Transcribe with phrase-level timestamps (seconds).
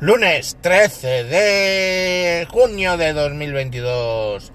[0.00, 4.52] Lunes 13 de junio de 2022.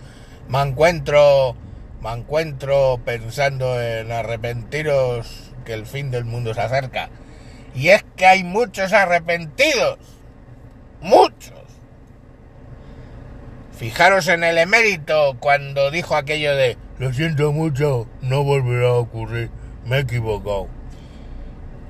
[0.48, 1.56] Me encuentro,
[2.02, 7.10] me encuentro pensando en arrepentiros que el fin del mundo se acerca.
[7.76, 9.98] Y es que hay muchos arrepentidos.
[11.01, 11.62] Muchos.
[13.78, 19.49] Fijaros en el emérito cuando dijo aquello de lo siento mucho, no volverá a ocurrir,
[19.84, 20.67] me he equivocado.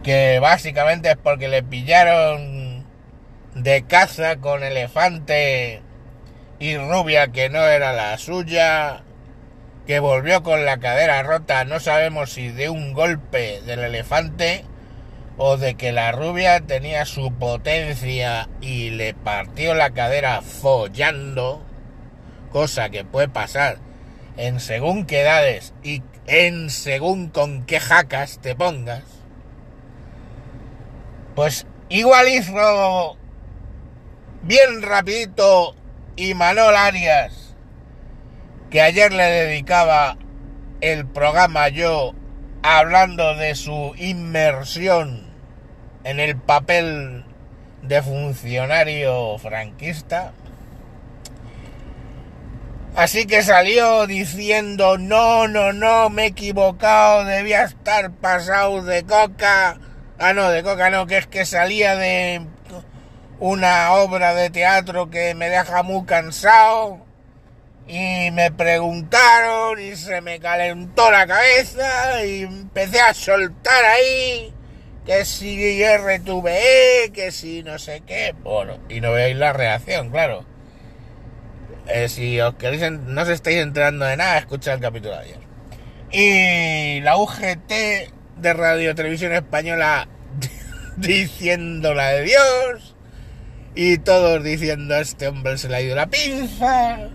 [0.01, 2.62] Que básicamente es porque le pillaron
[3.55, 5.81] de caza con elefante
[6.59, 9.03] y rubia que no era la suya,
[9.85, 14.63] que volvió con la cadera rota, no sabemos si de un golpe del elefante
[15.37, 21.61] o de que la rubia tenía su potencia y le partió la cadera follando,
[22.51, 23.77] cosa que puede pasar
[24.37, 29.03] en según qué edades y en según con qué jacas te pongas,
[31.35, 33.17] pues igual hizo
[34.43, 35.75] bien rapidito
[36.15, 37.55] y Manol Arias,
[38.69, 40.17] que ayer le dedicaba
[40.81, 42.13] el programa yo
[42.61, 45.33] hablando de su inmersión
[46.03, 47.25] en el papel
[47.81, 50.33] de funcionario franquista.
[52.95, 59.79] Así que salió diciendo, no, no, no, me he equivocado, debía estar pasado de coca.
[60.19, 62.45] Ah, no, de coca no, que es que salía de
[63.43, 67.05] una obra de teatro que me deja muy cansado.
[67.85, 74.53] Y me preguntaron y se me calentó la cabeza y empecé a soltar ahí
[75.05, 78.33] que si RTVE, que si no sé qué.
[78.43, 80.45] Bueno, y no veis la reacción, claro.
[81.87, 85.39] Eh, si os queréis, no os estáis enterando de nada, escucha el capítulo de ayer.
[86.13, 87.73] Y la UGT
[88.37, 90.07] de Radio Televisión Española
[90.95, 92.92] diciendo la de Dios.
[93.75, 97.09] Y todos diciendo este hombre se le ha ido la pinza.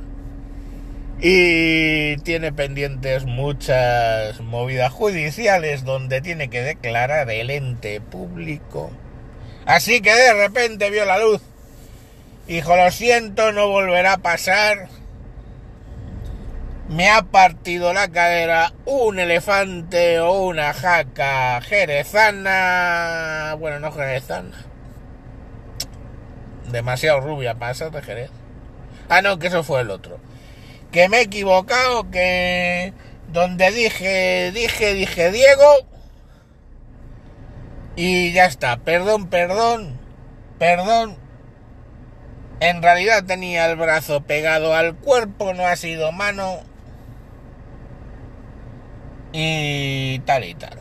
[1.21, 8.91] Y tiene pendientes muchas movidas judiciales donde tiene que declarar el ente público.
[9.67, 11.43] Así que de repente vio la luz.
[12.47, 14.89] Hijo, lo siento, no volverá a pasar.
[16.89, 23.55] Me ha partido la cadera un elefante o una jaca jerezana.
[23.59, 24.69] Bueno, no jerezana.
[26.71, 28.31] Demasiado rubia para ser de Jerez.
[29.09, 30.19] Ah, no, que eso fue el otro.
[30.93, 32.93] Que me he equivocado, que
[33.33, 35.87] donde dije, dije, dije Diego.
[37.97, 38.77] Y ya está.
[38.79, 39.99] Perdón, perdón,
[40.59, 41.17] perdón.
[42.61, 46.61] En realidad tenía el brazo pegado al cuerpo, no ha sido mano.
[49.33, 50.79] Y tal y tal.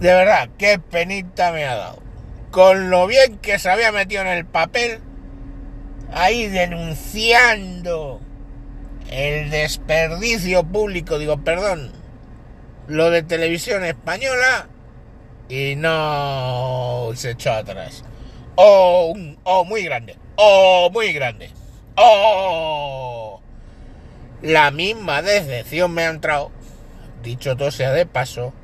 [0.00, 2.05] De verdad, qué penita me ha dado.
[2.56, 5.00] Con lo bien que se había metido en el papel,
[6.10, 8.18] ahí denunciando
[9.10, 11.92] el desperdicio público, digo, perdón,
[12.86, 14.68] lo de televisión española,
[15.50, 18.04] y no se echó atrás.
[18.54, 20.16] Oh, oh, muy grande.
[20.36, 21.50] Oh, muy grande.
[21.96, 23.42] Oh.
[24.40, 26.50] La misma decepción me ha entrado,
[27.22, 28.54] dicho todo sea de paso,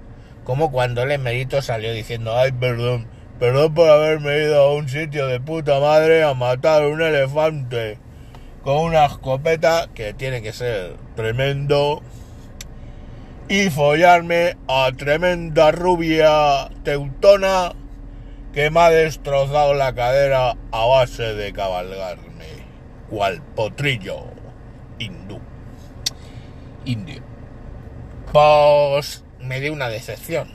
[0.45, 3.12] como cuando el emerito salió diciendo, ay, perdón,
[3.43, 7.99] perdón por haberme ido a un sitio de puta madre a matar un elefante
[8.63, 12.03] con una escopeta que tiene que ser tremendo
[13.49, 17.73] y follarme a tremenda rubia teutona
[18.53, 22.47] que me ha destrozado la cadera a base de cabalgarme,
[23.11, 24.23] cual potrillo
[25.01, 25.41] hindú,
[26.85, 27.21] indio.
[28.33, 30.47] Pues me dio una decepción.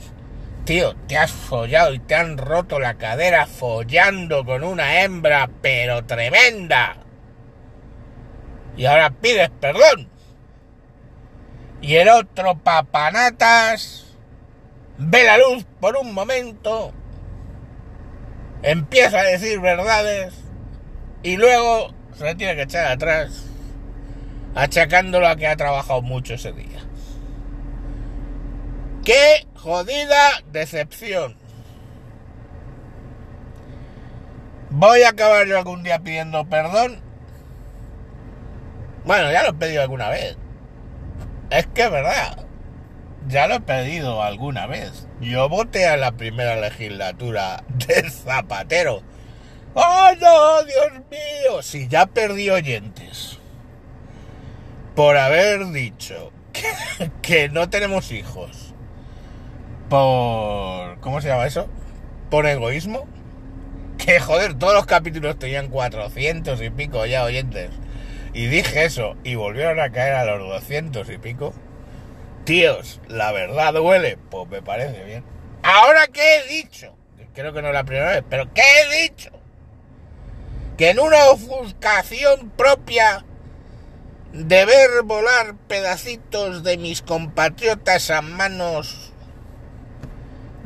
[0.68, 6.04] Tío, te has follado y te han roto la cadera follando con una hembra, pero
[6.04, 6.98] tremenda.
[8.76, 10.10] Y ahora pides perdón.
[11.80, 14.08] Y el otro papanatas
[14.98, 16.92] ve la luz por un momento
[18.62, 20.34] empieza a decir verdades
[21.24, 23.46] y luego se tiene que echar atrás
[24.54, 26.82] achacándolo a que ha trabajado mucho ese día.
[29.06, 31.36] ¡Qué jodida decepción!
[34.70, 37.02] ¿Voy a acabar yo algún día pidiendo perdón?
[39.04, 40.38] Bueno, ya lo he pedido alguna vez.
[41.50, 42.46] Es que es verdad.
[43.28, 45.06] Ya lo he pedido alguna vez.
[45.20, 49.02] Yo voté a la primera legislatura de Zapatero.
[49.74, 51.62] ¡Oh, no, Dios mío!
[51.62, 53.38] Si ya perdí oyentes.
[54.96, 58.67] Por haber dicho que, que no tenemos hijos.
[59.90, 61.00] Por...
[61.00, 61.68] ¿Cómo se llama eso?
[62.30, 63.08] Por egoísmo.
[63.98, 67.72] que joder, todos los capítulos tenían 400 y pico ya oyentes.
[68.34, 71.54] Y dije eso, y volvieron a caer a los 200 y pico.
[72.44, 75.24] Tíos, la verdad duele, pues me parece bien.
[75.64, 76.96] Ahora, ¿qué he dicho?
[77.34, 79.32] Creo que no es la primera vez, pero ¿qué he dicho?
[80.78, 83.26] Que en una ofuscación propia
[84.34, 89.07] de ver volar pedacitos de mis compatriotas a manos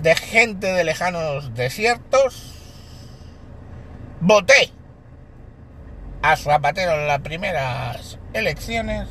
[0.01, 2.53] de gente de lejanos desiertos,
[4.19, 4.71] voté
[6.21, 9.07] a Zapatero en las primeras elecciones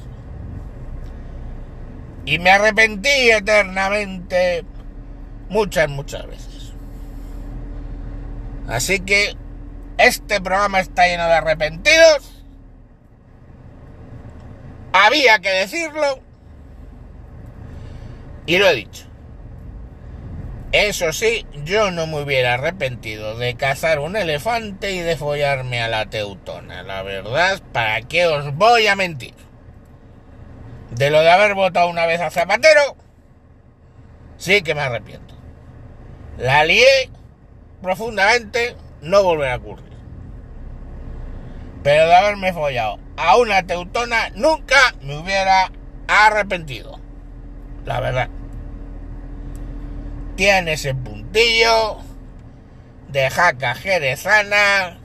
[2.25, 4.65] y me arrepentí eternamente
[5.49, 6.73] muchas, muchas veces.
[8.69, 9.37] Así que
[9.99, 12.45] este programa está lleno de arrepentidos.
[14.93, 16.21] Había que decirlo.
[18.47, 19.10] Y lo he dicho.
[20.73, 25.89] Eso sí, yo no me hubiera arrepentido de cazar un elefante y de follarme a
[25.89, 26.85] la teutona.
[26.85, 29.35] La verdad, ¿para qué os voy a mentir?
[30.93, 32.95] De lo de haber votado una vez a Zapatero,
[34.37, 35.35] sí que me arrepiento.
[36.39, 37.11] La lié
[37.83, 39.91] profundamente, no volverá a ocurrir.
[41.83, 45.73] Pero de haberme follado a una teutona, nunca me hubiera
[46.07, 47.01] arrepentido.
[47.85, 48.31] La verdad
[50.41, 51.99] tiene ese puntillo
[53.09, 54.99] de jaca jerezana,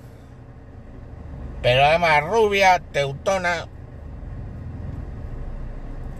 [1.61, 3.67] pero además rubia, teutona,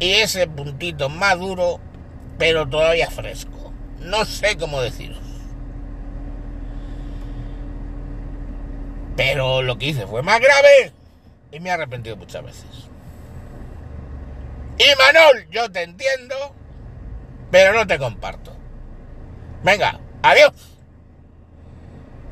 [0.02, 1.80] y ese puntito más duro,
[2.38, 3.72] pero todavía fresco.
[4.02, 5.24] No sé cómo deciros.
[9.16, 10.92] Pero lo que hice fue más grave
[11.54, 12.66] y me he arrepentido muchas veces.
[14.78, 16.36] Y Manol, yo te entiendo,
[17.50, 18.55] pero no te comparto.
[19.66, 20.54] Venga, adiós.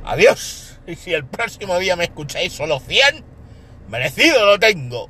[0.06, 0.80] Adiós.
[0.86, 3.26] Y si el próximo día me escucháis solo 100,
[3.88, 5.08] merecido lo tengo.